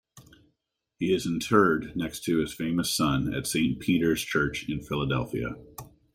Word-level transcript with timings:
He 0.97 1.13
is 1.13 1.27
interred 1.27 1.95
next 1.95 2.23
to 2.23 2.39
his 2.39 2.51
famous 2.55 2.91
son 2.91 3.31
at 3.35 3.45
Saint 3.45 3.79
Peter's 3.79 4.23
Church 4.23 4.65
in 4.67 4.81
Philadelphia. 4.81 5.53